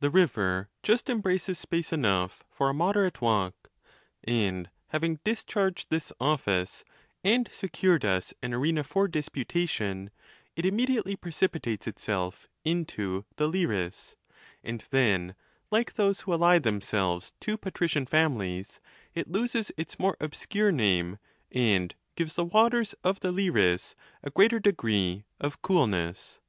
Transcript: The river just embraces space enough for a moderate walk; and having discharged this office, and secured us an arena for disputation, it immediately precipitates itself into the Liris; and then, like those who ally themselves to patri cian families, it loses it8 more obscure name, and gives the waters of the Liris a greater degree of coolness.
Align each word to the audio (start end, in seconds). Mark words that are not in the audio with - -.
The 0.00 0.10
river 0.10 0.68
just 0.82 1.08
embraces 1.08 1.56
space 1.56 1.92
enough 1.92 2.42
for 2.50 2.68
a 2.68 2.74
moderate 2.74 3.20
walk; 3.22 3.70
and 4.24 4.68
having 4.88 5.20
discharged 5.22 5.88
this 5.88 6.12
office, 6.18 6.82
and 7.22 7.48
secured 7.52 8.04
us 8.04 8.34
an 8.42 8.52
arena 8.54 8.82
for 8.82 9.06
disputation, 9.06 10.10
it 10.56 10.66
immediately 10.66 11.14
precipitates 11.14 11.86
itself 11.86 12.48
into 12.64 13.24
the 13.36 13.46
Liris; 13.48 14.16
and 14.64 14.80
then, 14.90 15.36
like 15.70 15.92
those 15.94 16.22
who 16.22 16.32
ally 16.34 16.58
themselves 16.58 17.32
to 17.42 17.56
patri 17.56 17.86
cian 17.86 18.04
families, 18.06 18.80
it 19.14 19.30
loses 19.30 19.70
it8 19.78 19.96
more 20.00 20.16
obscure 20.18 20.72
name, 20.72 21.18
and 21.52 21.94
gives 22.16 22.34
the 22.34 22.44
waters 22.46 22.96
of 23.04 23.20
the 23.20 23.30
Liris 23.30 23.94
a 24.24 24.30
greater 24.30 24.58
degree 24.58 25.22
of 25.40 25.62
coolness. 25.62 26.40